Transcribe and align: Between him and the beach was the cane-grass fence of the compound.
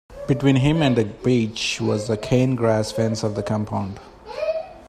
Between 0.27 0.55
him 0.55 0.81
and 0.81 0.95
the 0.97 1.05
beach 1.05 1.79
was 1.79 2.07
the 2.07 2.17
cane-grass 2.17 2.91
fence 2.91 3.21
of 3.21 3.35
the 3.35 3.43
compound. 3.43 3.99